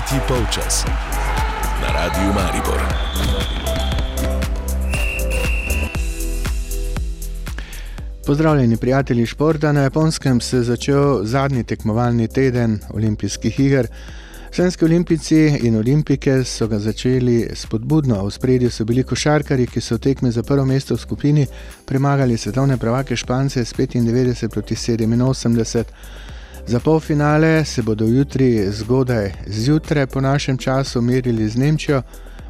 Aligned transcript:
Tretji 0.00 0.20
polčas 0.28 0.84
na 1.82 1.92
Radiu 1.92 2.32
Maribor. 2.34 2.80
Pozdravljeni, 8.26 8.76
prijatelji 8.76 9.26
športa. 9.26 9.72
Na 9.72 9.80
japonskem 9.80 10.40
se 10.40 10.56
je 10.56 10.62
začel 10.62 11.24
zadnji 11.24 11.64
tekmovalni 11.64 12.28
teden 12.28 12.78
olimpijskih 12.90 13.60
iger. 13.60 13.86
Slovenski 14.50 14.84
olimpijci 14.84 15.58
in 15.62 15.76
olimpike 15.76 16.44
so 16.44 16.68
ga 16.68 16.78
začeli 16.78 17.50
spodbudno. 17.54 18.24
V 18.26 18.30
spredju 18.30 18.70
so 18.70 18.84
bili 18.84 19.02
košarkari, 19.02 19.66
ki 19.66 19.80
so 19.80 19.94
v 19.94 19.98
tekmi 19.98 20.32
za 20.32 20.42
prvo 20.42 20.64
mesto 20.64 20.94
v 20.94 21.00
skupini 21.00 21.46
premagali 21.84 22.36
svetovne 22.36 22.76
prvake 22.76 23.16
Špance 23.16 23.64
s 23.64 23.74
95 23.74 24.48
proti 24.48 24.74
87. 24.74 25.84
Za 26.66 26.80
polfinale 26.80 27.64
se 27.64 27.82
bodo 27.82 28.04
jutri 28.04 28.72
zgodaj 28.72 29.32
zjutraj 29.46 30.06
po 30.06 30.20
našem 30.20 30.58
času 30.58 31.02
merili 31.02 31.48
z 31.48 31.56
Nemčijo, 31.56 32.02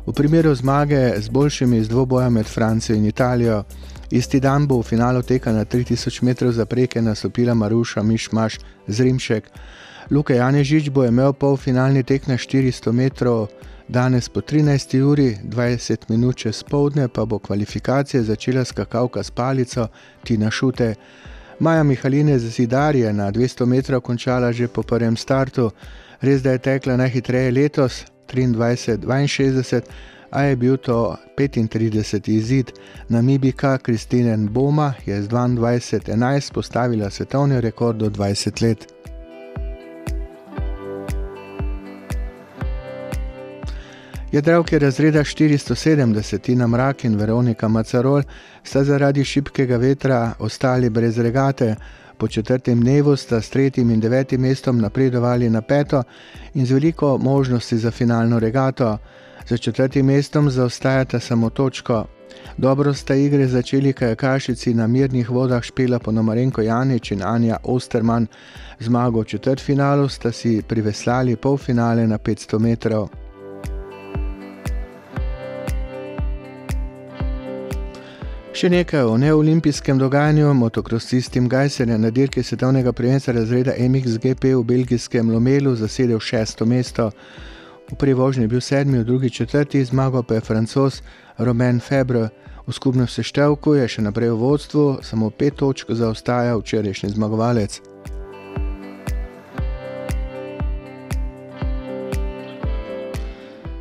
v 0.07 0.13
primeru 0.13 0.55
zmage 0.55 1.21
z 1.21 1.29
boljšimi 1.29 1.85
z 1.85 1.89
dvoboja 1.89 2.31
med 2.31 2.47
Francijo 2.47 2.97
in 2.97 3.07
Italijo. 3.07 3.65
Isti 4.11 4.41
dan 4.41 4.67
bo 4.67 4.79
v 4.79 4.83
finalu 4.83 5.23
teka 5.23 5.53
na 5.53 5.65
3000 5.65 6.23
metrov 6.23 6.53
zapreke 6.53 7.03
nastopila 7.03 7.55
Maruša 7.55 8.03
Mišmaš 8.03 8.59
z 8.87 9.01
Rimšek. 9.01 9.51
Luka 10.11 10.35
Janežič 10.35 10.91
bo 10.91 11.05
imel 11.05 11.33
polfinalni 11.33 12.03
tek 12.03 12.27
na 12.27 12.35
400 12.35 12.93
metrov, 12.93 13.47
danes 13.89 14.29
po 14.29 14.41
13. 14.41 15.03
uri, 15.03 15.39
20 15.45 16.11
minut 16.11 16.37
čez 16.37 16.63
povdne 16.63 17.09
pa 17.09 17.25
bo 17.25 17.39
kvalifikacije 17.39 18.23
začela 18.23 18.65
skakavka 18.65 19.23
s 19.23 19.31
palico 19.31 19.89
Tina 20.25 20.51
Šute. 20.51 20.95
Maja 21.61 21.83
Mihaline 21.83 22.39
z 22.39 22.49
Zidarje 22.49 23.13
na 23.13 23.29
200 23.31 23.67
metrov 23.67 24.01
končala 24.01 24.49
že 24.53 24.69
po 24.69 24.81
prvem 24.83 25.13
startu, 25.17 25.69
res 26.25 26.41
da 26.41 26.57
je 26.57 26.59
tekla 26.59 26.97
najhitreje 26.97 27.53
letos 27.53 28.05
23-62, 28.33 29.85
a 30.31 30.43
je 30.43 30.57
bil 30.57 30.77
to 30.77 31.17
35. 31.37 32.29
izid. 32.33 32.73
Namibika 33.09 33.79
Kristinen 33.79 34.49
Boma 34.49 34.95
je 35.07 35.23
z 35.23 35.29
22-11 35.29 36.53
postavila 36.53 37.11
svetovni 37.11 37.61
rekord 37.61 37.97
do 37.99 38.09
20 38.09 38.63
let. 38.63 39.00
Jadravke 44.33 44.79
razreda 44.79 45.25
470, 45.25 46.39
Tina 46.39 46.67
Mrak 46.67 47.05
in 47.05 47.17
Veronika 47.17 47.69
Macarol, 47.69 48.23
sta 48.63 48.85
zaradi 48.85 49.25
šibkega 49.25 49.77
vetra 49.77 50.35
ostali 50.39 50.91
brez 50.91 51.19
regate. 51.19 51.75
Po 52.19 52.29
četrtem 52.29 52.81
dnevu 52.81 53.17
sta 53.17 53.41
s 53.41 53.51
tretjim 53.51 53.91
in 53.91 54.01
devetim 54.01 54.41
mestom 54.41 54.79
napredovali 54.79 55.51
na 55.51 55.61
peto 55.63 56.03
in 56.55 56.67
z 56.67 56.73
veliko 56.73 57.19
možnosti 57.19 57.79
za 57.79 57.91
finalno 57.91 58.39
regato. 58.39 58.99
Za 59.49 59.57
četrtim 59.57 60.07
mestom 60.07 60.51
zaostajata 60.51 61.21
samo 61.21 61.51
točko. 61.51 62.05
Dobro 62.57 62.95
sta 62.95 63.15
igre 63.15 63.47
začeli 63.47 63.93
kajakašici 63.93 64.75
na 64.75 64.87
mirnih 64.87 65.31
vodah 65.31 65.63
Špela 65.63 65.99
Ponomarenko 65.99 66.63
Janič 66.63 67.11
in 67.11 67.23
Anja 67.23 67.57
Osterman. 67.63 68.27
Zmago 68.81 69.21
v 69.21 69.25
četrtfinalu 69.25 70.09
sta 70.09 70.33
si 70.33 70.63
priveslali 70.69 71.37
polfinale 71.37 72.07
na 72.07 72.19
500 72.19 72.59
metrov. 72.59 73.20
Še 78.51 78.67
nekaj 78.67 79.07
o 79.07 79.15
neolimpijskem 79.15 79.99
dogajanju. 79.99 80.49
Motokrosist 80.59 81.31
Tim 81.33 81.47
Gajser 81.49 81.89
je 81.89 81.99
na 81.99 82.11
dirki 82.11 82.43
svetovnega 82.43 82.93
prvenstva 82.93 83.37
razreda 83.37 83.77
MXGP 83.79 84.51
v 84.57 84.65
belgijskem 84.67 85.31
Lomelu 85.31 85.77
zasedel 85.79 86.19
šesto 86.19 86.67
mesto. 86.67 87.11
V 87.93 87.95
prvi 87.95 88.15
vožnji 88.19 88.45
je 88.45 88.49
bil 88.49 88.61
sedmi, 88.61 88.99
v 88.99 89.07
drugi 89.07 89.31
četrti, 89.31 89.85
zmagal 89.85 90.23
pa 90.23 90.35
je 90.35 90.41
francos 90.41 91.03
Romain 91.39 91.81
Febre. 91.81 92.29
V 92.67 92.75
skupnem 92.75 93.07
seštevku 93.07 93.75
je 93.79 93.87
še 93.89 94.03
naprej 94.03 94.35
v 94.35 94.43
vodstvu, 94.43 94.99
samo 95.03 95.31
pet 95.31 95.55
točk 95.55 95.95
zaostaja 95.95 96.59
včerajšnji 96.59 97.15
zmagovalec. 97.15 97.81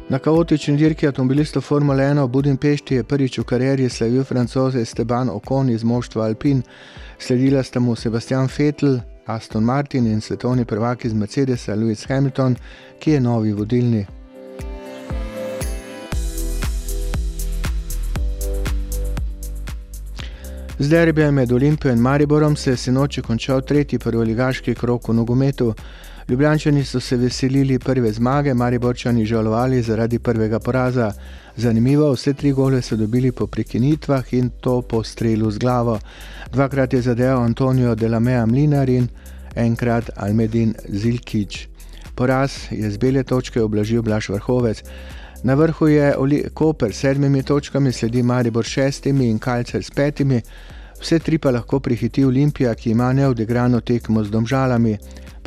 Na 0.10 0.18
kaotični 0.20 0.74
dirki 0.78 1.08
avtomobilistov 1.08 1.62
Formule 1.62 2.04
1 2.04 2.24
v 2.24 2.28
Budimpešti 2.34 2.96
je 2.96 3.04
prvič 3.04 3.38
v 3.38 3.44
karieri 3.46 3.90
slavil 3.90 4.24
francoz 4.24 4.76
Esteban 4.76 5.30
Ocon 5.30 5.70
iz 5.70 5.84
moštva 5.84 6.26
Alpin, 6.26 6.64
sledila 7.20 7.62
sta 7.64 7.80
mu 7.80 7.96
Sebastian 7.96 8.50
Vettel, 8.58 9.00
Aston 9.26 9.64
Martin 9.64 10.08
in 10.08 10.22
svetovni 10.22 10.66
prvak 10.66 11.06
iz 11.06 11.14
Mercedesa 11.14 11.76
Lewis 11.76 12.08
Hamilton, 12.10 12.56
ki 13.00 13.12
je 13.12 13.20
novi 13.22 13.54
vodilni. 13.54 14.06
Z 20.80 20.90
derbijem 20.90 21.34
med 21.34 21.52
Olimpijo 21.52 21.94
in 21.94 22.02
Mariborom 22.02 22.56
se 22.56 22.72
je 22.72 22.78
sinoči 22.78 23.22
končal 23.22 23.62
tretji 23.62 24.00
prvoligaški 24.00 24.76
krok 24.76 25.08
v 25.08 25.14
nogometu. 25.14 25.74
Ljubljančani 26.30 26.86
so 26.86 27.00
se 27.00 27.18
veselili 27.18 27.80
prve 27.80 28.12
zmage, 28.12 28.54
Mariborčani 28.54 29.26
žalovali 29.26 29.82
zaradi 29.82 30.20
prvega 30.20 30.60
poraza. 30.60 31.12
Zanimivo, 31.58 32.12
vse 32.14 32.34
tri 32.34 32.52
gole 32.52 32.82
so 32.82 32.96
dobili 32.96 33.32
po 33.32 33.48
prekinitvah 33.48 34.34
in 34.34 34.50
to 34.62 34.82
po 34.82 35.04
strelu 35.04 35.52
z 35.52 35.58
glavo. 35.58 36.00
Dvakrat 36.52 36.94
je 36.94 37.02
zadeval 37.02 37.44
Antonijo 37.44 37.96
Delamea 37.96 38.46
Mlinar 38.46 38.90
in 38.90 39.08
enkrat 39.56 40.10
Almedin 40.16 40.74
Zilkič. 40.90 41.68
Poraz 42.16 42.52
je 42.72 42.92
z 42.92 42.98
bele 42.98 43.24
točke 43.24 43.62
oblažil 43.62 44.02
Blaž 44.02 44.30
Vrhovec. 44.30 44.84
Na 45.44 45.54
vrhu 45.54 45.88
je 45.88 46.14
Koper 46.54 46.94
s 46.94 47.00
sedmimi 47.00 47.44
točkami, 47.44 47.92
sledi 47.92 48.24
Maribor 48.24 48.66
s 48.66 48.70
šestimi 48.70 49.30
in 49.30 49.40
Kalcer 49.40 49.84
s 49.84 49.90
petimi. 49.90 50.42
Vse 51.02 51.20
tri 51.20 51.38
pa 51.38 51.50
lahko 51.52 51.80
prihiti 51.80 52.26
Olimpija, 52.26 52.76
ki 52.76 52.92
ima 52.92 53.14
neodigrano 53.14 53.82
tekmo 53.82 54.24
z 54.24 54.30
domžalami. 54.30 54.98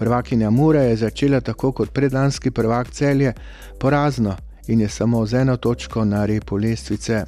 Prvakinja 0.02 0.50
Mura 0.50 0.80
je 0.80 0.96
začela 0.96 1.40
tako 1.40 1.72
kot 1.72 1.92
predlanski 1.92 2.50
prvak 2.50 2.90
celje, 2.90 3.32
porazno 3.78 4.36
in 4.66 4.80
je 4.80 4.88
samo 4.88 5.26
z 5.26 5.34
eno 5.34 5.56
točko 5.56 6.04
na 6.04 6.26
repu 6.26 6.56
lestvice. 6.56 7.24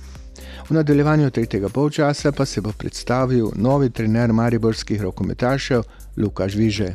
V 0.68 0.74
nadaljevanju 0.74 1.30
tretjega 1.30 1.68
polčasa 1.68 2.32
pa 2.32 2.44
se 2.44 2.60
bo 2.60 2.72
predstavil 2.78 3.50
novi 3.54 3.90
trener 3.90 4.32
mariborskih 4.32 5.02
rokometašev 5.02 5.82
Lukaš 6.16 6.54
Viže. 6.54 6.94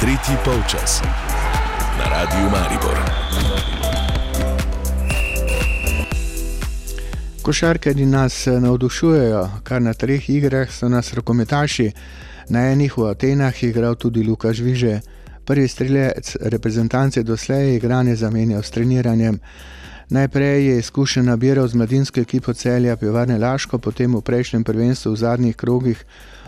Tretji 0.00 0.36
polčas 0.44 1.02
na 1.98 2.04
Radiu 2.04 2.50
Maribor. 2.50 3.26
Košarkari 7.46 8.06
nas 8.06 8.46
navdušujejo, 8.46 9.48
kar 9.62 9.82
na 9.82 9.92
treh 9.94 10.30
igrah 10.30 10.70
so 10.72 10.88
nas 10.88 11.12
rokometaši. 11.14 11.92
Na 12.48 12.72
enih 12.72 12.98
v 12.98 13.04
Atenah 13.06 13.62
je 13.62 13.68
igral 13.68 13.94
tudi 13.94 14.24
Lukaš 14.26 14.58
Viže. 14.58 15.00
Prvi 15.44 15.68
strelec 15.68 16.36
reprezentance 16.40 17.22
doslej 17.22 17.68
je 17.68 17.76
igranje 17.76 18.16
zamenjal 18.16 18.62
s 18.62 18.70
treniranjem. 18.70 19.38
Najprej 20.08 20.66
je 20.66 20.78
izkušen 20.78 21.24
nabiral 21.24 21.68
z 21.68 21.74
mladinsko 21.74 22.20
ekipo 22.20 22.52
celja 22.52 22.96
Pivarne 22.96 23.38
Laško, 23.38 23.78
potem 23.78 24.16
v 24.16 24.22
prejšnjem 24.22 24.64
prvenstvu 24.64 25.12
v 25.12 25.16
zadnjih 25.16 25.56
krogih 25.56 26.04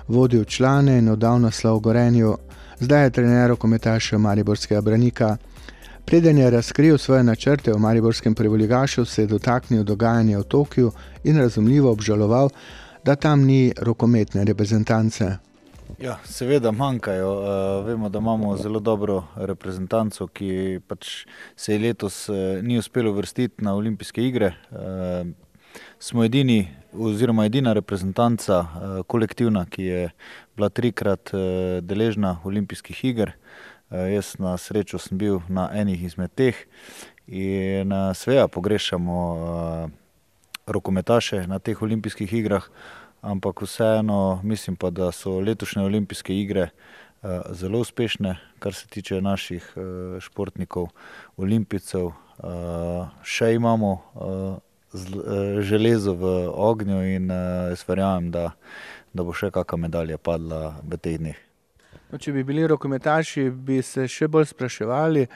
vodil 0.09 0.45
člane 0.45 0.99
in 0.99 1.09
oddal 1.09 1.39
naslov 1.41 1.81
Gorenju. 1.81 2.37
Zdaj 2.81 3.05
je 3.05 3.11
trener 3.11 3.49
rokometaša 3.51 4.19
Mariborskega 4.19 4.81
branika. 4.81 5.37
Preden 6.09 6.39
je 6.39 6.51
razkril 6.51 6.99
svoje 6.99 7.23
načrte 7.23 7.73
v 7.73 7.79
Mariborskem 7.79 8.35
prevoligašu, 8.35 9.05
se 9.05 9.23
je 9.23 9.27
dotaknil 9.27 9.85
dogajanja 9.85 10.39
v 10.39 10.45
Tokiu 10.45 10.91
in 11.25 11.37
razumljivo 11.37 11.91
obžaloval, 11.93 12.49
da 13.05 13.17
tam 13.17 13.45
ni 13.45 13.73
rokometne 13.77 14.45
reprezentance. 14.45 15.37
Ja, 16.01 16.17
seveda 16.25 16.71
manjkajo. 16.71 17.33
Uh, 17.33 17.87
vemo, 17.87 18.09
da 18.09 18.19
imamo 18.19 18.57
zelo 18.57 18.81
dobro 18.81 19.25
reprezentanco, 19.37 20.27
ki 20.27 20.81
pač 20.89 21.27
se 21.57 21.77
je 21.77 21.79
letos 21.79 22.29
uh, 22.29 22.37
ni 22.63 22.79
uspelo 22.79 23.13
vrstiti 23.13 23.65
na 23.65 23.75
olimpijske 23.75 24.25
igre. 24.25 24.55
Uh, 24.71 25.29
smo 25.99 26.25
edini, 26.25 26.71
oziroma 26.93 27.45
edina 27.45 27.73
reprezentanca, 27.73 28.65
kolektivna, 29.07 29.67
ki 29.67 29.83
je 29.83 30.11
bila 30.57 30.69
trikrat 30.69 31.31
deležna 31.83 32.39
olimpijskih 32.45 33.05
iger. 33.05 33.33
Uh, 33.91 34.05
jaz 34.13 34.35
na 34.39 34.57
srečo 34.57 34.99
sem 34.99 35.19
bil 35.19 35.41
na 35.49 35.71
enih 35.73 36.05
izmed 36.05 36.31
teh 36.35 36.57
in 37.27 37.93
uh, 37.93 38.13
sveja 38.13 38.49
pogrešamo 38.49 39.19
uh, 39.33 39.91
rokometaše 40.67 41.47
na 41.47 41.59
teh 41.59 41.83
olimpijskih 41.83 42.33
igrah 42.33 42.69
ampak 43.21 43.63
vseeno 43.63 44.41
mislim 44.45 44.77
pa, 44.77 44.91
da 44.91 45.13
so 45.13 45.41
letošnje 45.41 45.83
olimpijske 45.83 46.41
igre 46.41 46.69
zelo 47.51 47.79
uspešne, 47.79 48.37
kar 48.59 48.75
se 48.75 48.87
tiče 48.87 49.21
naših 49.21 49.75
športnikov, 50.21 50.89
olimpijcev. 51.37 52.13
Še 53.23 53.51
imamo 53.55 53.91
železo 55.61 56.15
v 56.15 56.33
ognju 56.55 57.03
in 57.17 57.31
jaz 57.75 57.83
verjamem, 57.89 58.31
da, 58.31 58.53
da 59.13 59.27
bo 59.27 59.35
še 59.35 59.51
kakšna 59.51 59.89
medalja 59.89 60.19
padla 60.19 60.79
v 60.87 61.03
teh 61.03 61.19
dneh. 61.19 61.48
No, 62.11 62.19
če 62.19 62.33
bi 62.33 62.45
bili 62.45 62.67
rokometaši, 62.69 63.51
bi 63.51 63.83
se 63.85 64.07
še 64.09 64.29
bolj 64.33 64.49
spraševali, 64.53 65.27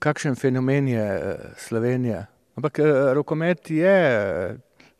kakšen 0.00 0.36
fenomen 0.36 0.88
je 0.88 1.04
Slovenija. 1.60 2.22
Ampak 2.56 2.78
rokomet 3.16 3.70
je 3.74 3.96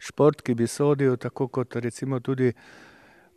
šport, 0.03 0.43
ki 0.43 0.57
bi 0.59 0.67
sodil 0.69 1.17
tako 1.17 1.49
kot 1.49 1.77
recimo 1.81 2.21
tudi 2.21 2.51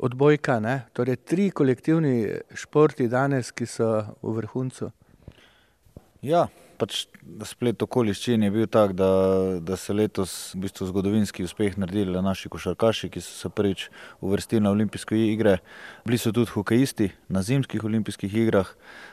odbojka, 0.04 0.60
ne. 0.60 0.76
Torej 0.94 1.20
tri 1.26 1.50
kolektivni 1.56 2.26
športi 2.56 3.08
danes, 3.08 3.52
ki 3.52 3.66
so 3.70 3.90
v 4.22 4.36
vrhuncu. 4.42 4.92
Ja, 6.26 6.48
pač 6.78 7.06
splet 7.50 7.82
okoliščin 7.84 8.44
je 8.46 8.52
bil 8.54 8.68
tak, 8.72 8.94
da, 8.98 9.10
da 9.64 9.78
so 9.80 9.96
letos 9.98 10.34
v 10.56 10.64
bistvu 10.66 10.88
zgodovinski 10.92 11.46
uspeh 11.48 11.78
naredili 11.82 12.22
naši 12.24 12.52
košarkaši, 12.54 13.10
ki 13.14 13.24
so 13.24 13.34
se 13.36 13.52
prvič 13.54 13.88
uvrstili 14.22 14.64
na 14.64 14.72
olimpijske 14.72 15.18
igre. 15.18 15.58
Bili 16.06 16.20
so 16.22 16.34
tudi 16.36 16.54
hokejisti 16.54 17.12
na 17.30 17.44
zimskih 17.46 17.84
olimpijskih 17.84 18.36
igrah. 18.44 18.70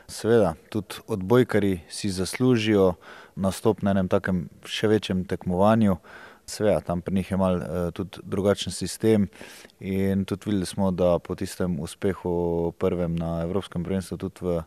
Seveda 0.07 0.53
tudi 0.69 1.01
odbojkarji 1.07 1.81
si 1.89 2.13
zaslužijo 2.13 2.93
nastop 3.35 3.81
na 3.83 3.95
enem 3.95 4.09
takem 4.11 4.45
še 4.65 4.91
večjem 4.91 5.25
tekmovanju. 5.27 5.97
Seveda 6.45 6.79
tam 6.79 7.01
pri 7.01 7.15
njih 7.15 7.31
je 7.31 7.37
malo 7.37 7.91
tudi 7.91 8.19
drugačen 8.23 8.73
sistem 8.73 9.27
in 9.79 10.25
tudi 10.25 10.41
videli 10.45 10.65
smo, 10.65 10.91
da 10.91 11.19
po 11.19 11.35
tistem 11.35 11.79
uspehu 11.79 12.71
prvem 12.77 13.15
na 13.15 13.41
evropskem 13.41 13.83
prvenstvu 13.83 14.17
tudi 14.17 14.45
v, 14.45 14.61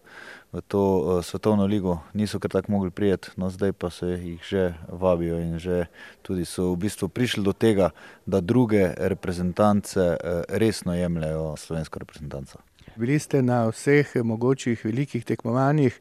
v 0.52 0.60
to 0.68 0.82
svetovno 1.22 1.66
ligo 1.66 1.98
niso 2.12 2.38
kar 2.38 2.50
tako 2.50 2.72
mogli 2.72 2.90
priti, 2.90 3.28
no, 3.36 3.50
zdaj 3.50 3.72
pa 3.72 3.90
se 3.90 4.06
jih 4.06 4.42
že 4.42 4.74
vabijo 4.88 5.38
in 5.38 5.58
že 5.58 5.86
tudi 6.22 6.44
so 6.44 6.72
v 6.72 6.76
bistvu 6.76 7.08
prišli 7.08 7.44
do 7.44 7.52
tega, 7.52 7.90
da 8.26 8.40
druge 8.40 8.94
reprezentance 8.96 10.16
resno 10.48 10.94
jemljejo 10.94 11.56
slovensko 11.56 11.98
reprezentanco. 11.98 12.58
Bili 12.96 13.18
ste 13.18 13.42
na 13.42 13.68
vseh 13.70 14.16
mogočih 14.24 14.84
velikih 14.84 15.24
tekmovanjih. 15.24 16.00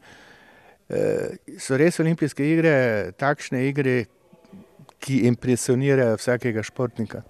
So 1.60 1.78
res 1.78 2.00
olimpijske 2.00 2.46
igre 2.48 3.12
takšne 3.20 3.68
igre, 3.68 4.06
ki 5.00 5.24
impresionirajo 5.28 6.16
vsakega 6.18 6.64
športnika? 6.64 7.22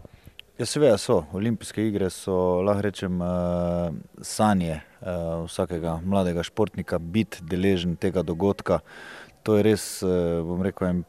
Ja, 0.58 0.66
seveda 0.66 0.98
so. 0.98 1.20
Olimpijske 1.38 1.84
igre 1.86 2.10
so, 2.10 2.62
lahko 2.66 2.82
rečem, 2.88 3.20
sanje 4.26 4.80
vsakega 5.46 6.00
mladega 6.06 6.44
športnika, 6.44 6.98
biti 6.98 7.44
deležen 7.46 7.96
tega 7.96 8.24
dogodka. 8.26 8.80
To 9.46 9.58
je 9.58 9.68
res, 9.68 9.84
bom 10.48 10.64
rekel, 10.66 11.04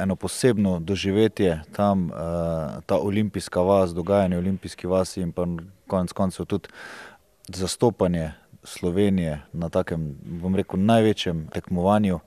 eno 0.00 0.16
posebno 0.16 0.78
doživetje 0.80 1.60
tam, 1.76 2.08
ta 2.86 2.96
olimpijska 2.98 3.60
vas, 3.60 3.92
dogajanje 3.94 4.36
v 4.36 4.42
olimpijski 4.46 4.88
vasi 4.90 5.20
in 5.20 5.32
pa 5.32 5.44
konec 5.86 6.12
koncev 6.12 6.48
tudi 6.48 6.72
zastopanje 7.48 8.32
Slovenije 8.64 9.42
na 9.52 9.68
takem, 9.68 10.14
bom 10.40 10.56
rekel, 10.56 10.80
največjem 10.80 11.48
tekmovanju. 11.52 12.18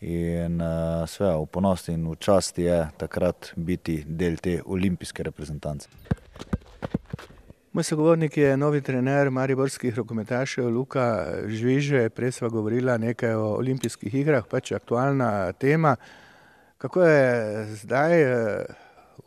In 0.00 0.56
seveda 1.04 1.36
v 1.36 1.46
ponos 1.52 1.88
in 1.92 2.06
v 2.08 2.16
čast 2.16 2.56
je 2.58 2.88
takrat 2.96 3.52
biti 3.56 3.98
del 4.08 4.40
te 4.40 4.62
olimpijske 4.64 5.22
reprezentance. 5.22 5.88
Moj 7.72 7.84
sogovornik 7.84 8.36
je 8.36 8.56
novi 8.56 8.80
trener 8.80 9.30
mariborskih 9.30 9.94
rokometašev, 9.94 10.70
Luka 10.72 11.04
Žvižej. 11.46 12.08
Prej 12.16 12.32
sva 12.32 12.48
govorila 12.48 12.96
nekaj 12.98 13.36
o 13.36 13.52
olimpijskih 13.60 14.14
igrah, 14.14 14.48
pač 14.48 14.72
aktualna 14.72 15.52
tema. 15.52 15.94
Kako 16.80 17.04
je 17.04 17.66
zdaj 17.84 18.24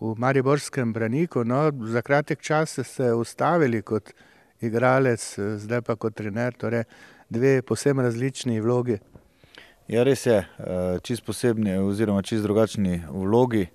v 0.02 0.16
mariborskem 0.18 0.94
Braniku, 0.94 1.46
no, 1.46 1.70
za 1.86 2.02
kratek 2.02 2.42
čas 2.42 2.74
ste 2.74 2.84
se 2.84 3.14
ustavili 3.14 3.82
kot 3.82 4.10
igralec, 4.60 5.22
zdaj 5.38 5.82
pa 5.86 5.96
kot 5.96 6.18
trener, 6.18 6.58
torej 6.58 6.84
dve 7.30 7.62
povsem 7.62 8.00
različni 8.00 8.60
vlogi. 8.62 8.98
Ja, 9.88 10.04
res 10.04 10.26
je. 10.26 10.44
čisto 11.04 11.26
posebni 11.26 11.78
oziroma 11.78 12.22
čisto 12.22 12.44
drugačni 12.44 13.02
vlogi. 13.10 13.68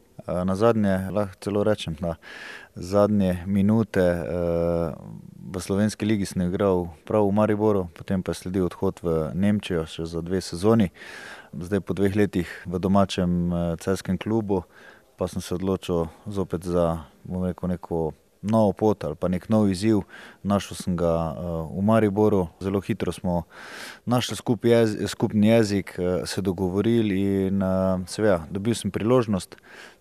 nazadnje 0.44 1.10
lahko 1.10 1.36
celo 1.40 1.64
rečem, 1.64 1.96
da 2.00 2.14
zadnje 2.74 3.44
minute 3.46 4.24
v 5.52 5.60
slovenski 5.60 6.06
ligi 6.06 6.26
sem 6.26 6.42
igral 6.42 6.88
prav 7.04 7.28
v 7.28 7.32
Mariboru, 7.32 7.88
potem 7.94 8.22
pa 8.22 8.32
je 8.32 8.34
sledil 8.34 8.66
odhod 8.66 9.00
v 9.02 9.30
Nemčijo 9.34 9.86
še 9.86 10.04
za 10.04 10.20
dve 10.20 10.40
sezoni. 10.40 10.90
Zdaj 11.52 11.80
po 11.80 11.94
dveh 11.94 12.16
letih 12.16 12.48
v 12.66 12.78
domačem 12.78 13.52
celjskem 13.80 14.18
klubu 14.18 14.64
pa 15.16 15.28
sem 15.28 15.42
se 15.42 15.54
odločil 15.54 16.06
zopet 16.26 16.64
za, 16.64 17.04
rekel, 17.26 17.68
neko 17.68 18.12
novo 18.42 18.72
pot 18.72 19.04
ali 19.04 19.14
pa 19.14 19.28
neki 19.28 19.46
nov 19.48 19.70
izziv. 19.70 20.00
Našel 20.42 20.76
sem 20.76 20.96
ga 20.96 21.34
v 21.70 21.82
Mariboru, 21.82 22.46
zelo 22.60 22.80
hitro 22.80 23.12
smo 23.12 23.42
našli 24.06 24.36
skupni 25.06 25.48
jezik, 25.48 25.98
se 26.24 26.42
dogovorili 26.42 27.20
in 27.46 27.62
seveda 28.06 28.44
dobil 28.50 28.74
sem 28.74 28.90
priložnost, 28.90 29.56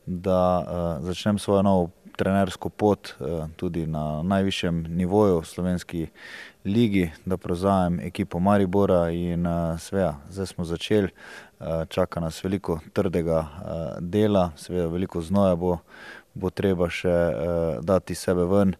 da 0.05 0.97
začnem 1.01 1.39
svojo 1.39 1.61
novo 1.61 1.89
trenersko 2.17 2.69
pot 2.69 3.13
tudi 3.55 3.85
na 3.87 4.23
najvišjem 4.23 4.85
nivoju 4.89 5.41
v 5.41 5.45
slovenski 5.45 6.07
ligi, 6.65 7.11
da 7.25 7.37
prevzamem 7.37 7.99
ekipo 7.99 8.39
Maribora 8.39 9.09
in 9.09 9.45
seveda 9.77 10.15
zdaj 10.29 10.45
smo 10.45 10.65
začeli. 10.65 11.09
čaka 11.89 12.19
nas 12.19 12.43
veliko 12.43 12.79
trdega 12.93 13.47
dela, 13.99 14.51
seveda 14.55 14.87
veliko 14.87 15.21
znoja 15.21 15.55
bo, 15.55 15.77
bo 16.37 16.49
treba 16.53 16.89
še 16.89 17.13
dati 17.81 18.13
iz 18.13 18.23
sebe 18.23 18.45
ven. 18.47 18.75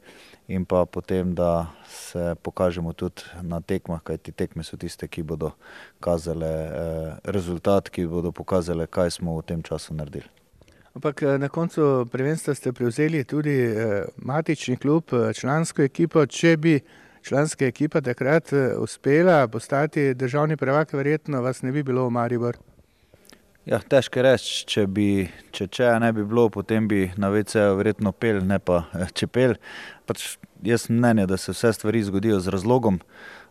In 0.48 0.64
pa 0.64 0.86
potem, 0.86 1.34
da 1.36 1.68
se 1.92 2.36
pokažemo 2.42 2.94
tudi 2.94 3.28
na 3.42 3.60
tekmah, 3.60 4.00
kajti 4.00 4.32
tekme 4.32 4.64
so 4.64 4.78
tiste, 4.80 5.08
ki 5.08 5.24
bodo 5.28 5.52
kazale 6.00 6.52
rezultat, 7.28 7.90
ki 7.92 8.06
bodo 8.08 8.32
pokazale, 8.32 8.88
kaj 8.88 9.12
smo 9.20 9.36
v 9.42 9.44
tem 9.44 9.64
času 9.64 9.98
naredili. 9.98 10.30
Ampak 10.96 11.22
na 11.38 11.50
koncu 11.50 12.08
prvenstva 12.12 12.56
ste 12.56 12.72
prevzeli 12.74 13.26
tudi 13.28 13.58
matični 14.18 14.78
klub, 14.78 15.12
člansko 15.36 15.84
ekipo. 15.84 16.26
Če 16.26 16.56
bi 16.58 16.80
članska 17.22 17.68
ekipa 17.68 18.02
takrat 18.02 18.50
uspela 18.80 19.48
postati 19.48 20.14
državni 20.14 20.58
prvak, 20.58 20.94
verjetno 20.94 21.42
vas 21.42 21.62
ne 21.62 21.72
bi 21.72 21.84
bilo 21.84 22.08
v 22.08 22.16
Mariboru. 22.16 22.77
Ja, 23.68 23.82
težko 23.84 24.22
je 24.22 24.24
reči, 24.24 24.52
če 24.72 24.84
bi, 24.88 25.06
če 25.52 25.66
Čeja 25.68 25.98
ne 26.00 26.14
bi 26.16 26.24
bilo, 26.24 26.46
potem 26.48 26.86
bi 26.88 27.10
na 27.20 27.28
veceju 27.34 27.74
verjetno 27.76 28.14
peli, 28.16 28.40
ne 28.48 28.62
pa 28.64 28.86
čepeli. 29.20 29.58
Pač 30.08 30.38
jaz 30.64 30.86
sem 30.86 30.96
mnenja, 30.96 31.26
da 31.28 31.36
se 31.36 31.52
vse 31.52 31.74
stvari 31.76 32.00
zgodijo 32.08 32.38
z 32.40 32.54
razlogom. 32.56 33.02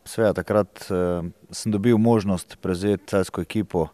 Seveda 0.08 0.38
takrat 0.40 0.87
sem 0.88 1.75
dobil 1.75 2.00
možnost 2.00 2.56
prevzeti 2.64 3.11
celjsko 3.12 3.44
ekipo, 3.44 3.85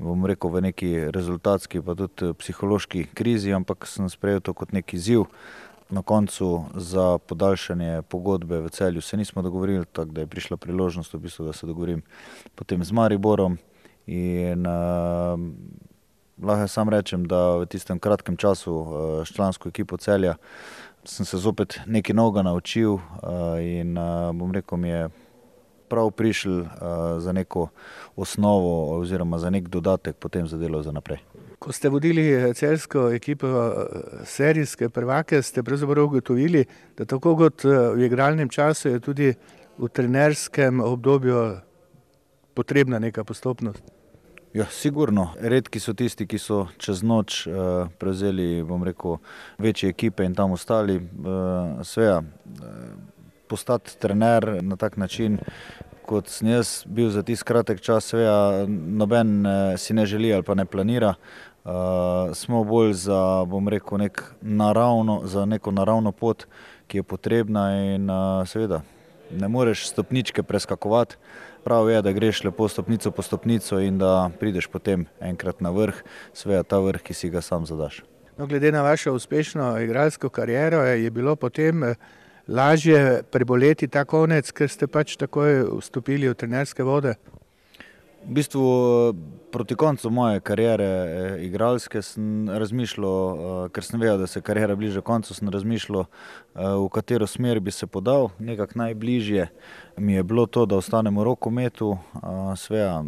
bom 0.00 0.24
rekel, 0.24 0.54
v 0.56 0.64
neki 0.70 0.90
rezultatski 1.12 1.84
pa 1.84 1.92
tudi 1.98 2.32
psihološki 2.40 3.10
krizi, 3.12 3.52
ampak 3.52 3.84
sem 3.84 4.08
sprejel 4.08 4.40
to 4.40 4.56
kot 4.56 4.72
neki 4.72 4.96
izziv. 4.96 5.28
Na 5.92 6.00
koncu 6.00 6.70
za 6.72 7.18
podaljšanje 7.28 8.00
pogodbe 8.08 8.64
v 8.64 8.72
Celju 8.72 9.04
se 9.04 9.20
nismo 9.20 9.44
dogovorili, 9.44 9.84
tako 9.92 10.16
da 10.16 10.24
je 10.24 10.32
prišla 10.32 10.56
priložnost 10.56 11.12
v 11.12 11.26
bistvu, 11.28 11.50
da 11.52 11.52
se 11.52 11.68
dogovorim 11.68 12.00
potem 12.56 12.80
z 12.80 12.96
Mariborom. 12.96 13.60
In 14.06 14.66
lahko 16.42 16.68
samo 16.68 16.90
rečem, 16.90 17.24
da 17.26 17.56
v 17.56 17.66
tistem 17.66 17.98
kratkem 17.98 18.36
času 18.36 18.74
s 19.24 19.34
člansko 19.34 19.68
ekipo 19.68 19.96
Celja 19.96 20.36
sem 21.04 21.26
se 21.26 21.38
zopet 21.38 21.80
nekaj 21.86 22.14
novega 22.14 22.42
naučil 22.42 22.98
in 23.60 23.94
bom 24.34 24.52
rekel, 24.52 24.78
mi 24.78 24.88
je 24.88 25.08
prav 25.88 26.10
prišlo 26.10 26.66
za 27.18 27.32
neko 27.32 27.68
osnovo 28.16 28.98
oziroma 28.98 29.38
za 29.38 29.50
neki 29.50 29.68
dodatek 29.68 30.16
potem 30.16 30.46
za 30.46 30.56
delo 30.58 30.82
za 30.82 30.92
naprej. 30.92 31.18
Ko 31.58 31.72
ste 31.72 31.88
vodili 31.88 32.54
celjsko 32.54 33.10
ekipo 33.10 33.46
serijske 34.24 34.88
prvake, 34.88 35.42
ste 35.42 35.62
pravzaprav 35.62 36.04
ugotovili, 36.04 36.64
da 36.98 37.04
tako 37.04 37.36
kot 37.36 37.64
v 37.64 38.04
igralnem 38.06 38.48
času 38.48 38.88
je 38.88 39.00
tudi 39.00 39.34
v 39.78 39.88
trenerskem 39.88 40.80
obdobju 40.80 41.56
potrebna 42.54 42.98
neka 42.98 43.24
postopnost. 43.24 43.95
Ja, 44.56 44.64
sigurno. 44.70 45.28
Redki 45.36 45.80
so 45.80 45.92
tisti, 45.92 46.24
ki 46.24 46.38
so 46.40 46.62
čez 46.80 47.02
noč 47.04 47.42
prevzeli, 48.00 48.62
bom 48.64 48.86
rekel, 48.88 49.18
večje 49.60 49.90
ekipe 49.92 50.24
in 50.24 50.32
tam 50.34 50.54
ostali. 50.56 50.96
seveda 51.84 52.22
postati 53.48 53.98
trener 54.00 54.64
na 54.64 54.76
tak 54.76 54.96
način, 54.96 55.36
kot 56.06 56.32
sem 56.32 56.48
jaz 56.48 56.86
bil 56.86 57.10
za 57.10 57.22
tisti 57.22 57.44
kratek 57.44 57.80
čas, 57.80 58.08
seveda 58.08 58.64
noben 58.68 59.44
si 59.76 59.94
ne 59.94 60.06
želi 60.06 60.32
ali 60.34 60.42
pa 60.42 60.54
ne 60.54 60.64
planira. 60.64 61.14
smo 62.34 62.64
bolj 62.64 62.92
za, 62.92 63.44
bom 63.44 63.68
rekel, 63.68 63.98
neki 63.98 64.22
naravno, 64.40 65.20
za 65.24 65.44
neko 65.44 65.70
naravno 65.70 66.12
pot, 66.12 66.46
ki 66.86 66.98
je 66.98 67.02
potrebna, 67.02 67.70
in 67.94 68.08
seveda 68.46 68.80
ne 69.30 69.48
moreš 69.48 69.88
stopničke 69.88 70.42
preskakovati. 70.42 71.16
Prav 71.66 71.88
je, 71.90 72.02
da 72.02 72.12
greš 72.12 72.44
lepo 72.44 72.68
stopnico 72.68 73.10
po 73.10 73.22
stopnico 73.22 73.80
in 73.80 73.98
da 73.98 74.30
prideš 74.40 74.66
potem 74.70 75.06
enkrat 75.20 75.60
na 75.60 75.72
vrh. 75.74 75.96
Seveda 76.30 76.62
ta 76.62 76.78
vrh, 76.78 77.02
ki 77.02 77.14
si 77.14 77.30
ga 77.30 77.42
sam 77.42 77.66
zadaš. 77.66 78.04
No, 78.38 78.46
glede 78.46 78.70
na 78.72 78.84
vašo 78.86 79.14
uspešno 79.14 79.72
igralsko 79.82 80.28
kariero, 80.28 80.84
je 80.84 81.10
bilo 81.10 81.34
potem 81.36 81.84
eh, 81.84 81.96
lažje 82.48 83.24
preboleti 83.32 83.88
ta 83.88 84.04
konec, 84.04 84.52
ker 84.54 84.70
ste 84.70 84.86
pač 84.86 85.16
takoj 85.18 85.64
vstopili 85.80 86.30
v 86.30 86.38
trenerske 86.38 86.86
vode? 86.86 87.16
V 88.26 88.38
bistvu 88.38 88.62
proti 89.52 89.74
koncu 89.74 90.10
moje 90.10 90.40
kariere, 90.40 90.84
eh, 90.84 91.44
igralske, 91.46 92.02
sem 92.02 92.48
razmišljal, 92.48 93.66
eh, 93.66 93.68
ker 93.72 93.84
sem 93.84 94.00
vedel, 94.00 94.18
da 94.18 94.26
se 94.26 94.40
kariera 94.40 94.76
bliža 94.76 95.00
koncu, 95.00 95.34
sem 95.34 95.48
razmišljal, 95.48 96.04
eh, 96.04 96.60
v 96.60 96.88
katero 96.88 97.26
smer 97.26 97.60
bi 97.60 97.70
se 97.70 97.86
podal. 97.86 98.30
Nekako 98.38 98.78
najbližje 98.78 99.48
mi 99.98 100.12
je 100.12 100.22
bilo 100.22 100.46
to, 100.46 100.66
da 100.66 100.76
ostanem 100.76 101.18
v 101.18 101.24
rokometu. 101.24 101.96
Sveja, 102.56 103.00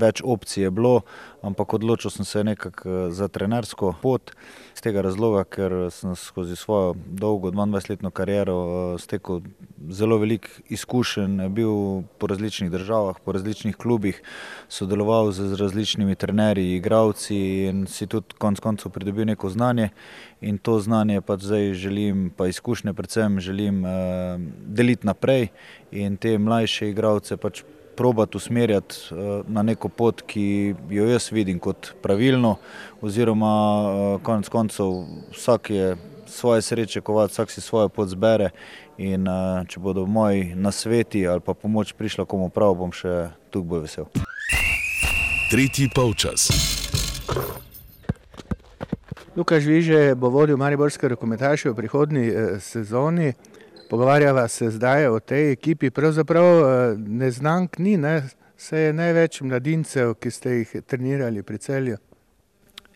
več 0.00 0.22
opcij 0.24 0.66
je 0.66 0.70
bilo, 0.70 1.00
ampak 1.42 1.76
odločil 1.76 2.10
sem 2.10 2.24
se 2.24 2.44
nekako 2.44 3.10
za 3.10 3.28
trenersko 3.28 3.94
pot. 4.02 4.32
Z 4.76 4.84
tega 4.84 5.00
razloga, 5.04 5.44
ker 5.48 5.88
sem 5.92 6.16
skozi 6.16 6.56
svojo 6.56 6.94
dolgo 7.06 7.50
22-letno 7.50 8.10
kariero 8.10 8.96
stekel 9.00 9.40
zelo 9.88 10.18
veliko 10.20 10.48
izkušenj, 10.68 11.48
bil 11.56 12.02
po 12.18 12.28
različnih 12.28 12.70
državah, 12.70 13.20
po 13.24 13.32
različnih 13.32 13.76
klubih, 13.76 14.20
sodeloval 14.68 15.32
z 15.32 15.56
različnimi 15.60 16.14
trenerji, 16.14 16.76
igravci 16.76 17.38
in 17.68 17.86
si 17.86 18.06
tudi 18.06 18.36
konec 18.38 18.60
koncev 18.60 18.92
pridobil 18.92 19.26
neko 19.26 19.50
znanje. 19.50 19.90
In 20.40 20.58
to 20.58 20.80
znanje 20.80 21.20
pa 21.20 21.36
zdaj 21.40 21.72
želim, 21.74 22.30
pa 22.36 22.46
izkušnje 22.46 22.92
predvsem 22.94 23.40
želim 23.40 23.84
uh, 23.84 23.90
deliti 24.66 25.06
naprej 25.06 25.48
in 25.90 26.05
te 26.16 26.38
mlajše 26.38 26.90
igravce 26.92 27.36
pač 27.36 27.64
probati 27.96 28.36
usmerjati 28.36 28.96
uh, 29.10 29.18
na 29.48 29.62
neko 29.66 29.88
pot, 29.88 30.22
ki 30.22 30.74
jo 30.90 31.06
jaz 31.10 31.30
vidim 31.32 31.58
kot 31.58 31.94
pravilno, 32.02 32.56
oziroma 33.02 33.54
uh, 33.82 34.22
konec 34.22 34.48
koncev 34.48 34.92
vsak 35.32 35.70
je 35.70 35.96
svoje 36.26 36.62
sreče, 36.62 37.00
kovat, 37.00 37.30
vsak 37.30 37.50
si 37.50 37.60
svojo 37.60 37.88
pot 37.88 38.08
zbere 38.12 38.52
in 38.98 39.26
uh, 39.26 39.64
če 39.66 39.80
bodo 39.80 40.06
moji 40.06 40.52
nasveti 40.54 41.26
ali 41.26 41.40
pa 41.40 41.54
pomoč 41.54 41.96
prišla 41.98 42.28
komu 42.28 42.52
prav, 42.52 42.76
bom 42.78 42.94
še 42.94 43.32
tukaj 43.50 43.68
bolj 43.72 43.86
vesel 43.88 44.12
tretji 45.50 45.88
polčas. 45.94 46.50
Lukaš 49.36 49.64
Viže 49.64 50.14
bo 50.14 50.28
vodil 50.28 50.56
Mariborske 50.56 51.08
rokometaše 51.08 51.70
v 51.70 51.74
prihodnji 51.74 52.26
eh, 52.28 52.60
sezoni. 52.60 53.32
Pogovarjava 53.88 54.48
se 54.48 54.70
zdaj 54.70 55.06
o 55.06 55.20
tej 55.20 55.52
ekipi. 55.52 55.90
Pravzaprav 55.90 56.44
eh, 56.44 56.96
neznank 56.98 57.78
ni, 57.78 57.96
ne? 57.96 58.22
se 58.56 58.78
je 58.78 58.92
največ 58.92 59.40
mladincev, 59.40 60.14
ki 60.14 60.30
ste 60.30 60.50
jih 60.50 60.70
trenirali 60.86 61.42
pri 61.42 61.58
celju. 61.58 61.96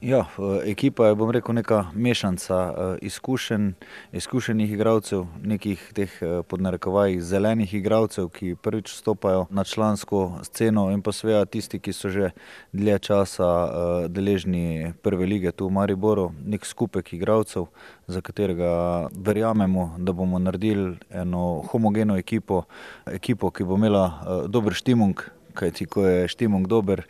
Ja, 0.01 0.25
ekipa 0.65 1.07
je, 1.07 1.15
bom 1.15 1.29
rekel, 1.31 1.55
neka 1.55 1.83
mešanca 1.93 2.57
eh, 2.57 2.99
izkušen, 3.05 3.75
izkušenih 4.17 4.71
igralcev, 4.73 5.27
nekih 5.45 5.83
teh 5.93 6.13
eh, 6.23 6.41
podnarekovajih 6.49 7.21
zelenih 7.23 7.75
igralcev, 7.75 8.31
ki 8.33 8.55
prvič 8.63 8.95
stopajo 8.97 9.45
na 9.51 9.65
člansko 9.65 10.39
sceno 10.43 10.87
in 10.91 11.03
pa 11.03 11.13
sveja 11.13 11.45
tisti, 11.45 11.79
ki 11.79 11.93
so 11.93 12.09
že 12.09 12.31
dlje 12.73 12.99
časa 12.99 13.45
eh, 13.45 14.09
deležni 14.09 14.95
prve 15.03 15.27
lige 15.27 15.53
tu 15.53 15.69
v 15.69 15.77
Mariboru, 15.77 16.31
nek 16.47 16.65
skupek 16.65 17.13
igralcev, 17.13 17.67
za 18.07 18.21
katerega 18.21 19.09
verjamemo, 19.13 19.97
da 19.99 20.13
bomo 20.13 20.39
naredili 20.39 20.97
eno 21.11 21.61
homogeno 21.73 22.17
ekipo, 22.17 22.63
ekipo, 23.07 23.51
ki 23.51 23.65
bo 23.65 23.77
imela 23.77 24.47
dober 24.49 24.73
štimung, 24.73 25.21
kajti 25.61 25.87
ko 25.87 26.05
je 26.07 26.29
štimung 26.33 26.67
dober, 26.69 27.03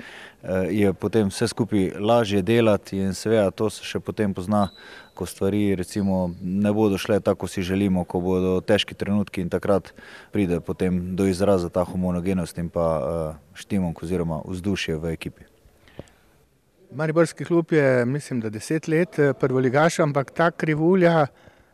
eh, 0.42 0.66
je 0.82 0.92
potem 0.92 1.30
vse 1.30 1.48
skupaj 1.48 1.92
lažje 2.00 2.42
delati 2.42 2.98
in 2.98 3.14
seveda 3.14 3.50
to 3.50 3.70
se 3.70 3.86
še 3.86 4.00
potem 4.00 4.34
pozna, 4.34 4.68
ko 5.14 5.26
stvari 5.26 5.74
recimo 5.76 6.30
ne 6.40 6.72
bodo 6.72 6.98
šle 6.98 7.20
tako, 7.20 7.44
kot 7.44 7.52
si 7.52 7.62
želimo, 7.62 8.04
ko 8.08 8.20
bodo 8.24 8.54
težki 8.64 8.96
trenutki 8.96 9.44
in 9.44 9.50
takrat 9.52 9.92
pride 10.32 10.60
potem 10.64 11.14
do 11.16 11.26
izraza 11.28 11.68
ta 11.68 11.84
homogenost 11.84 12.58
in 12.58 12.72
pa 12.72 12.88
eh, 12.96 13.38
štimung 13.54 14.02
oziroma 14.02 14.42
vzdušje 14.46 14.96
v 14.96 15.14
ekipi. 15.14 15.46
Mariborski 16.90 17.44
klub 17.44 17.72
je, 17.72 18.04
mislim, 18.04 18.40
da 18.40 18.50
deset 18.50 18.88
let 18.88 19.18
eh, 19.18 19.32
prvoligaš, 19.32 20.00
ampak 20.00 20.30
ta 20.30 20.50
krivulja 20.50 21.26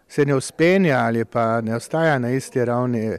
se 0.09 0.27
ne 0.27 0.35
uspenja 0.35 0.99
ali 0.99 1.25
pa 1.25 1.61
ne 1.61 1.77
ostaja 1.77 2.19
na 2.19 2.31
isti 2.31 2.65
ravni 2.65 3.19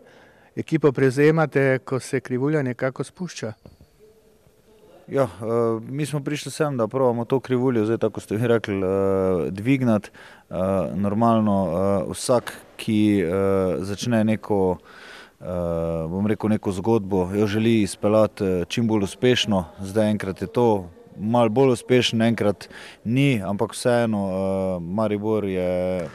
ekipo 0.58 0.92
prevzemate, 0.92 1.80
ko 1.86 2.00
se 2.00 2.20
krivulja 2.20 2.64
nekako 2.64 3.04
spušča? 3.04 3.54
Ja, 5.08 5.24
uh, 5.24 5.84
mi 5.84 6.06
smo 6.06 6.20
prišli 6.20 6.52
sem, 6.52 6.78
da 6.78 6.88
pravimo 6.88 7.26
to 7.26 7.40
krivuljo, 7.40 7.86
zdaj 7.86 7.98
tako 7.98 8.20
ste 8.20 8.36
vi 8.36 8.48
rekli, 8.48 8.76
uh, 8.76 9.48
dvignati. 9.50 10.10
Uh, 10.50 10.58
normalno, 10.96 11.56
uh, 11.64 12.12
vsak, 12.12 12.54
ki 12.76 13.24
uh, 13.24 13.84
začne 13.86 14.24
neko, 14.24 14.78
uh, 15.40 15.48
bom 16.12 16.28
rekel, 16.28 16.50
neko 16.50 16.72
zgodbo, 16.72 17.30
jo 17.36 17.48
želi 17.48 17.82
izpeljati 17.82 18.44
uh, 18.44 18.66
čim 18.68 18.88
bolj 18.88 19.04
uspešno. 19.04 19.64
Zdaj 19.80 20.12
enkrat 20.12 20.42
je 20.42 20.48
to 20.48 20.90
malo 21.18 21.50
bolj 21.50 21.78
uspešno, 21.78 22.26
enkrat 22.26 22.68
ni, 23.04 23.42
ampak 23.46 23.72
vseeno, 23.74 24.26
uh, 24.26 24.84
Maribor 24.84 25.46
je, 25.46 26.10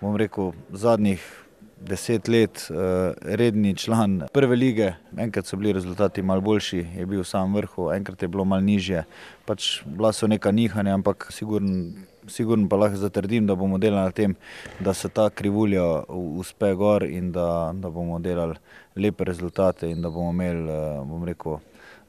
bom 0.00 0.16
rekel, 0.16 0.52
zadnjih 0.72 1.43
deset 1.88 2.28
let 2.28 2.70
uh, 2.70 2.76
redni 3.22 3.74
član 3.76 4.22
prve 4.32 4.56
lige. 4.56 4.92
Enkrat 5.18 5.46
so 5.46 5.56
bili 5.56 5.72
rezultati 5.72 6.22
malo 6.22 6.40
boljši, 6.40 6.86
je 6.96 7.06
bil 7.06 7.20
v 7.20 7.28
samem 7.28 7.54
vrhu, 7.54 7.90
enkrat 7.92 8.22
je 8.22 8.28
bilo 8.28 8.44
malo 8.44 8.62
nižje. 8.62 9.04
Pač 9.44 9.82
bila 9.84 10.12
so 10.12 10.26
neka 10.26 10.52
nihanja, 10.52 10.94
ampak 10.94 11.28
sigurno. 11.30 11.92
Sigurno 12.24 12.68
pa 12.68 12.76
lahko 12.80 12.96
zatrdim, 12.96 13.44
da 13.46 13.52
bomo 13.54 13.76
delali 13.78 14.08
na 14.08 14.10
tem, 14.10 14.32
da 14.80 14.94
se 14.94 15.10
ta 15.12 15.26
krivulja 15.30 15.82
uspe 16.08 16.70
gor 16.74 17.04
in 17.04 17.32
da, 17.32 17.72
da 17.76 17.90
bomo 17.92 18.16
delali 18.18 18.56
lepe 18.96 19.24
rezultate 19.24 19.90
in 19.90 20.00
da 20.02 20.08
bomo 20.10 20.30
imeli, 20.30 20.70
eh, 20.70 21.02
bom 21.04 21.24
rekel, 21.24 21.58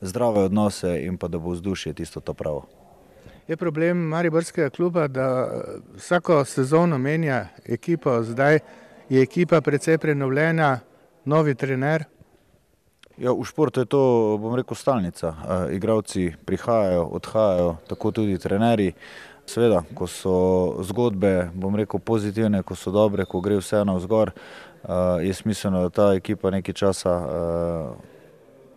zdrave 0.02 0.46
odnose 0.48 0.94
in 1.04 1.18
pa 1.18 1.28
da 1.28 1.38
bo 1.38 1.52
vzdušje 1.52 1.94
tisto 1.94 2.20
to 2.24 2.34
pravo. 2.34 2.64
Je 3.48 3.58
problem 3.58 3.98
Mariborskega 3.98 4.70
kluba, 4.70 5.08
da 5.08 5.28
eh, 5.52 5.80
vsako 5.98 6.46
sezono 6.46 6.98
menja 6.98 7.48
ekipo 7.66 8.24
zdaj 8.24 8.60
je 9.10 9.22
ekipa 9.22 9.62
precej 9.62 9.98
prenovljena, 9.98 10.80
novi 11.26 11.56
trener. 11.56 12.04
Ja, 13.18 13.32
v 13.32 13.44
športu 13.48 13.80
je 13.80 13.86
to, 13.86 14.02
bom 14.42 14.56
rekel, 14.56 14.76
stalnica. 14.76 15.28
E, 15.28 15.76
igravci 15.76 16.34
prihajajo, 16.46 17.06
odhajajo, 17.16 17.78
tako 17.88 18.12
tudi 18.12 18.38
trenerji. 18.38 18.94
Sveda, 19.46 19.84
ko 19.94 20.08
so 20.10 20.34
zgodbe, 20.84 21.52
bom 21.54 21.76
rekel, 21.78 22.00
pozitivne, 22.00 22.64
ko 22.66 22.76
so 22.76 22.92
dobre, 22.92 23.28
ko 23.30 23.40
gre 23.46 23.60
vse 23.62 23.84
na 23.86 23.94
vzgor, 23.96 24.34
e, 24.34 24.98
je 25.28 25.34
smiselno, 25.34 25.86
da 25.86 25.90
ta 25.90 26.10
ekipa 26.18 26.52
nekaj 26.52 26.74
časa 26.74 27.14
e, 27.14 27.40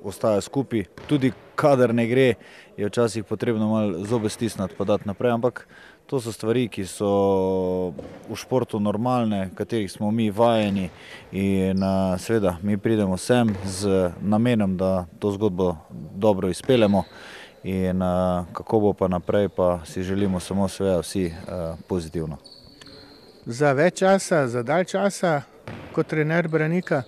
ostaja 0.04 0.40
skupaj. 0.40 0.84
Tudi 1.08 1.32
kadar 1.56 1.94
ne 1.94 2.06
gre, 2.06 2.34
je 2.76 2.86
včasih 2.86 3.24
potrebno 3.24 3.68
malo 3.68 4.04
zobe 4.04 4.28
stisniti, 4.28 4.74
pa 4.78 4.84
dati 4.84 5.08
naprej. 5.08 5.32
Ampak 5.34 5.66
To 6.08 6.20
so 6.20 6.32
stvari, 6.32 6.70
ki 6.72 6.86
so 6.88 7.08
v 8.30 8.36
športu 8.36 8.80
normalne, 8.80 9.50
katerih 9.54 9.90
smo 9.92 10.08
mi 10.10 10.30
vajeni 10.30 10.88
in 11.32 11.84
seveda 12.18 12.56
mi 12.62 12.78
pridemo 12.80 13.16
sem 13.16 13.52
z 13.66 14.12
namenom, 14.20 14.76
da 14.76 15.04
to 15.18 15.30
zgodbo 15.30 15.76
dobro 16.16 16.48
izpeljemo 16.48 17.02
in 17.64 18.00
kako 18.52 18.80
bo 18.80 18.92
pa 18.92 19.08
naprej, 19.08 19.48
pa 19.48 19.80
si 19.84 20.02
želimo 20.02 20.40
samo 20.40 20.68
seveda 20.68 20.98
vsi 21.00 21.34
pozitivno. 21.88 22.36
Za 23.46 23.72
več 23.72 23.98
časa, 24.00 24.46
za 24.48 24.62
dalj 24.62 24.84
časa 24.84 25.42
kot 25.92 26.06
trener 26.06 26.48
Branika? 26.48 27.02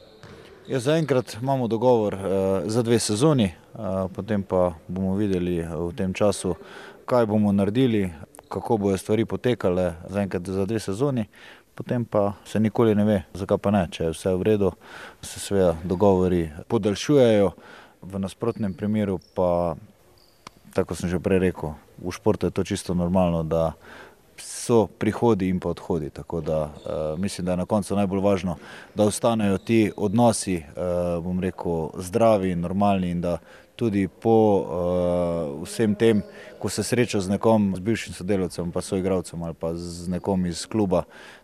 Ja, 0.69 0.79
zaenkrat 0.79 1.39
imamo 1.43 1.69
dogovor 1.69 2.17
za 2.67 2.83
dve 2.83 2.99
sezoni, 2.99 3.49
potem 4.15 4.43
pa 4.43 4.75
bomo 4.89 5.17
videli 5.17 5.63
v 5.65 5.89
tem 5.97 6.13
času, 6.15 6.55
kaj 7.11 7.27
bomo 7.27 7.53
naredili 7.53 8.13
kako 8.51 8.77
bodo 8.77 8.99
stvari 8.99 9.25
potekale 9.25 9.95
zaenkrat 10.11 10.49
za 10.49 10.67
dve 10.67 10.81
sezoni, 10.83 11.25
potem 11.75 12.05
pa 12.05 12.33
se 12.45 12.61
nikoli 12.61 12.95
ne 12.95 13.05
ve, 13.05 13.19
zakaj 13.35 13.59
pa 13.63 13.71
ne. 13.71 13.87
Če 13.91 14.09
je 14.09 14.15
vse 14.15 14.35
v 14.35 14.47
redu, 14.51 14.73
se 15.23 15.41
seveda 15.41 15.77
dogovori 15.87 16.49
podaljšujejo, 16.69 17.53
v 18.03 18.19
nasprotnem 18.19 18.75
primeru 18.75 19.21
pa, 19.37 19.77
tako 20.75 20.97
sem 20.97 21.13
že 21.13 21.21
prej 21.23 21.41
rekel, 21.47 21.77
v 22.01 22.13
športu 22.13 22.49
je 22.49 22.57
to 22.57 22.65
čisto 22.65 22.97
normalno, 22.97 23.45
da 23.45 23.77
so 24.43 24.87
prihodi 24.87 25.49
in 25.49 25.61
pa 25.61 25.69
odhodi. 25.69 26.11
Tako 26.11 26.41
da 26.41 26.63
uh, 26.63 27.19
mislim, 27.19 27.45
da 27.45 27.53
je 27.53 27.57
na 27.57 27.67
koncu 27.67 27.97
najbolj 27.97 28.21
važno, 28.21 28.57
da 28.95 29.05
ostanejo 29.05 29.59
ti 29.59 29.93
odnosi, 29.97 30.57
uh, 30.57 31.25
bom 31.25 31.41
rekel, 31.41 31.91
zdravi 31.99 32.51
in 32.51 32.61
normalni 32.61 33.11
in 33.11 33.21
da 33.21 33.39
tudi 33.77 34.09
po 34.09 34.37
uh, 34.61 35.63
vsem 35.65 35.95
tem, 35.95 36.23
ko 36.59 36.69
se 36.69 36.83
sreča 36.85 37.21
z 37.21 37.33
nekom, 37.33 37.73
z 37.77 37.81
bivšim 37.81 38.15
sodelavcem, 38.15 38.73
pa 38.73 38.83
so 38.85 38.97
igravcem 38.97 39.43
ali 39.43 39.55
pa 39.55 39.75
z 39.75 40.09
nekom 40.09 40.47
iz 40.47 40.67
kluba, 40.67 41.03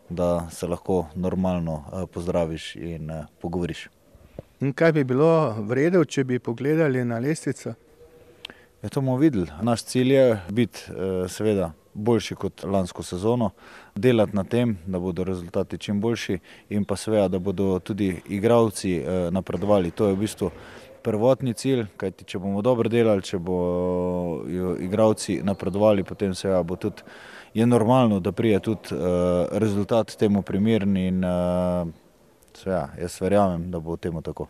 da 0.09 0.49
se 0.53 0.67
lahko 0.67 1.07
normalno 1.15 1.81
uh, 1.81 2.05
pozdraviš 2.13 2.77
in 2.77 3.11
uh, 3.11 3.25
pogovoriš. 3.41 3.89
In 4.61 4.73
kaj 4.73 4.93
bi 4.93 5.05
bilo 5.05 5.57
vredno, 5.69 6.05
če 6.05 6.25
bi 6.25 6.39
pogledali 6.39 7.05
na 7.05 7.19
lestvico? 7.19 7.69
Je 7.69 8.85
ja, 8.85 8.89
to 8.89 9.01
bomo 9.01 9.17
videli. 9.17 9.49
Naš 9.63 9.83
cilj 9.83 10.13
je 10.13 10.41
biti, 10.49 10.81
seveda, 11.29 11.73
boljši 11.97 12.35
kot 12.35 12.65
lansko 12.65 13.03
sezono, 13.03 13.51
delati 13.95 14.37
na 14.37 14.45
tem, 14.45 14.77
da 14.87 14.99
bodo 14.99 15.25
rezultati 15.25 15.79
čim 15.79 16.01
boljši 16.01 16.39
in 16.69 16.85
pa 16.85 16.97
seveda, 16.97 17.29
da 17.29 17.39
bodo 17.39 17.79
tudi 17.79 18.15
igravci 18.29 19.03
napredovali. 19.31 19.91
To 19.91 20.07
je 20.07 20.15
v 20.15 20.21
bistvu 20.21 20.51
prvotni 21.03 21.55
cilj, 21.55 21.87
kajti 21.97 22.25
če 22.25 22.39
bomo 22.39 22.63
dobro 22.63 22.91
delali, 22.91 23.23
če 23.23 23.39
bodo 23.39 24.77
igravci 24.83 25.41
napredovali, 25.45 26.05
potem 26.05 26.35
seveda 26.35 26.63
bo 26.63 26.77
tudi 26.77 27.03
je 27.57 27.67
normalno, 27.67 28.21
da 28.21 28.33
prije 28.33 28.61
tudi 28.61 28.99
rezultat 29.53 30.17
temu 30.19 30.43
primerni 30.43 31.07
in 31.09 31.23
seveda, 32.55 32.89
jaz 33.01 33.21
verjamem, 33.21 33.71
da 33.71 33.81
bo 33.81 33.97
temu 33.97 34.23
tako. 34.23 34.49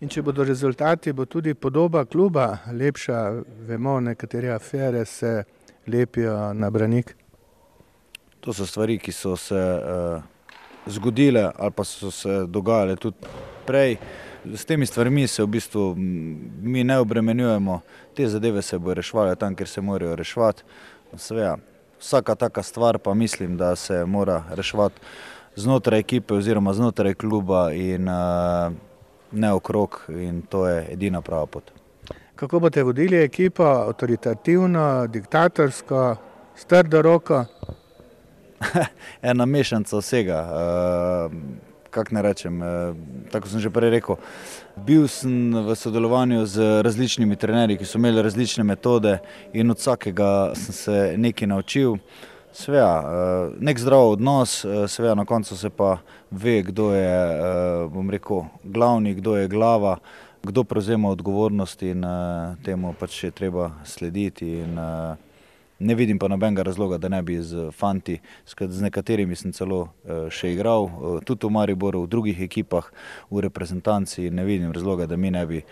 In 0.00 0.10
če 0.12 0.20
bodo 0.22 0.44
rezultati, 0.44 1.12
bo 1.16 1.24
tudi 1.24 1.54
podoba 1.54 2.04
kluba 2.04 2.58
lepša, 2.72 3.20
vemo, 3.68 4.00
nekatere 4.00 4.50
afere 4.52 5.04
se 5.04 5.44
lepijo 5.86 6.54
na 6.54 6.70
branik. 6.70 7.16
To 8.40 8.52
so 8.52 8.66
stvari, 8.66 8.98
ki 8.98 9.12
so 9.12 9.36
se 9.36 9.54
uh, 9.58 10.22
zgodile 10.86 11.50
ali 11.56 11.70
pa 11.70 11.84
so 11.84 12.10
se 12.10 12.46
dogajale 12.46 12.96
tudi 12.96 13.16
prej. 13.66 13.96
S 14.54 14.64
temi 14.64 14.86
stvarmi 14.86 15.26
se 15.26 15.42
v 15.42 15.46
bistvu 15.46 15.94
mi 15.96 16.84
ne 16.84 16.98
obremenjujemo, 16.98 17.80
te 18.14 18.28
zadeve 18.28 18.62
se 18.62 18.78
bodo 18.78 18.94
reševale 18.94 19.34
tam, 19.36 19.54
kjer 19.54 19.68
se 19.68 19.80
morajo 19.80 20.16
reševati. 20.16 20.62
Seveda, 21.16 21.56
vsaka 21.98 22.34
taka 22.34 22.62
stvar 22.62 22.98
pa 22.98 23.14
mislim, 23.14 23.56
da 23.56 23.76
se 23.76 24.04
mora 24.04 24.44
reševati 24.50 25.00
znotraj 25.56 26.00
ekipe 26.00 26.34
oziroma 26.34 26.74
znotraj 26.74 27.14
kluba 27.14 27.72
in 27.72 28.08
uh, 28.08 28.72
ne 29.32 29.52
okrog 29.52 30.00
in 30.08 30.42
to 30.42 30.66
je 30.68 30.86
edina 30.92 31.20
prava 31.20 31.46
pot. 31.46 31.72
Kako 32.36 32.60
boste 32.60 32.82
vodili 32.82 33.16
ekipo, 33.16 33.62
avtoritativno, 33.64 35.06
diktatorsko, 35.06 36.16
s 36.56 36.64
trdo 36.64 37.02
roko? 37.02 37.44
Ena 39.22 39.46
mešanica 39.46 39.98
vsega. 39.98 40.42
Uh, 40.42 41.32
Kako 41.90 42.14
ne 42.14 42.22
rečem, 42.22 42.60
tako 43.32 43.48
sem 43.48 43.60
že 43.60 43.70
prej 43.72 43.90
rekel. 43.90 44.18
Bil 44.76 45.06
sem 45.08 45.54
v 45.64 45.72
sodelovanju 45.72 46.44
z 46.46 46.82
različnimi 46.84 47.36
trenerji, 47.40 47.78
ki 47.80 47.88
so 47.88 47.96
imeli 47.96 48.22
različne 48.22 48.64
metode, 48.68 49.16
in 49.56 49.70
od 49.72 49.80
vsakega 49.80 50.52
sem 50.54 50.74
se 50.74 51.14
nekaj 51.16 51.48
naučil. 51.48 51.96
Sveja, 52.52 53.04
eh, 53.04 53.56
nek 53.60 53.78
zdrav 53.78 54.10
odnos, 54.10 54.64
eh, 54.64 54.88
sveja 54.88 55.14
na 55.14 55.24
koncu 55.24 55.56
se 55.56 55.70
pa 55.70 55.98
ve, 56.30 56.62
kdo 56.62 56.92
je, 56.92 57.16
eh, 57.30 57.88
bom 57.88 58.10
rekel, 58.10 58.44
glavni, 58.64 59.14
kdo 59.14 59.36
je 59.36 59.48
glava, 59.48 59.96
kdo 60.42 60.64
prevzema 60.64 61.08
odgovornost 61.08 61.82
in 61.82 62.04
temu 62.64 62.94
pač 62.98 63.24
je 63.24 63.30
treba 63.30 63.70
slediti. 63.84 64.58
In, 64.64 64.78
ne 65.78 65.94
vidim 65.94 66.18
pa 66.18 66.28
nobenega 66.28 66.62
razloga, 66.62 66.98
da 66.98 67.08
ne 67.08 67.22
bi 67.22 67.36
z 67.42 67.70
fanti, 67.72 68.18
z 68.46 68.80
nekaterimi 68.82 69.36
sem 69.36 69.52
celo 69.52 69.82
še 70.32 70.52
igral, 70.54 70.88
tudi 71.28 71.46
v 71.46 71.52
Mariboru, 71.52 72.06
v 72.06 72.10
drugih 72.12 72.40
ekipah, 72.46 72.88
v 73.30 73.44
reprezentanci, 73.44 74.30
ne 74.30 74.44
vidim 74.44 74.72
razloga, 74.72 75.06
da 75.06 75.16
mi 75.16 75.30
ne 75.30 75.44
bi 75.46 75.62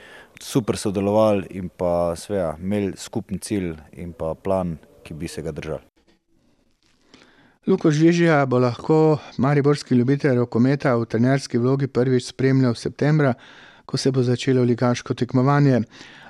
super 0.41 0.77
sodelovali 0.77 1.49
in 1.57 1.71
pa 1.73 2.13
sveja, 2.17 2.55
imeli 2.61 2.93
skupni 3.01 3.39
cilj 3.39 3.75
in 3.93 4.13
pa 4.13 4.35
plan, 4.35 4.77
ki 5.05 5.15
bi 5.15 5.29
se 5.29 5.43
ga 5.43 5.53
držali. 5.53 5.85
Luko 7.67 7.89
Žižija 7.91 8.43
bo 8.47 8.59
lahko 8.61 9.19
mariborski 9.41 9.97
ljubitelj 9.97 10.37
rokometa 10.37 10.93
v 11.01 11.07
trenerski 11.09 11.57
vlogi 11.59 11.89
prvič 11.89 12.27
spremljal 12.29 12.75
septembra, 12.77 13.33
ko 13.87 13.97
se 13.97 14.11
bo 14.11 14.23
začelo 14.23 14.63
ligaško 14.63 15.15
tekmovanje. 15.15 15.83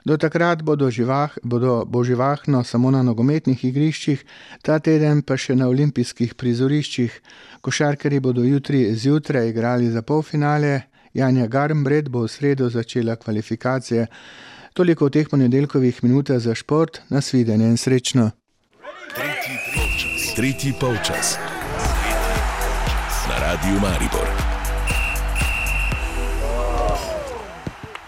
Do 0.04 0.16
takrat 0.16 0.62
bodo, 0.62 0.90
živah, 0.90 1.32
bodo 1.43 1.84
bo 1.88 2.04
živahno 2.04 2.64
samo 2.64 2.90
na 2.90 3.02
nogometnih 3.02 3.64
igriščih, 3.64 4.25
ta 4.62 4.78
teden 4.78 5.23
pa 5.23 5.36
še 5.36 5.56
na 5.56 5.69
olimpijskih 5.69 6.34
prizoriščih. 6.34 7.21
Košarkari 7.64 8.21
bodo 8.21 8.45
jutri 8.45 8.84
zjutraj 8.95 9.49
igrali 9.49 9.88
za 9.90 10.02
polfinale, 10.02 10.82
Janja 11.14 11.47
Garmbred 11.47 12.08
bo 12.10 12.26
v 12.26 12.28
sredo 12.28 12.69
začela 12.69 13.17
kvalifikacije. 13.17 14.06
Toliko 14.75 15.06
v 15.06 15.14
teh 15.14 15.28
ponedeljkovih 15.30 16.02
minutah 16.02 16.43
za 16.43 16.54
šport, 16.54 17.00
nasvidenje 17.08 17.71
in 17.71 17.76
srečno. 17.78 18.30
Tretji 20.36 20.75
polčas. 20.80 21.38
Na 23.28 23.38
radiju 23.38 23.80
Maribor. 23.80 24.44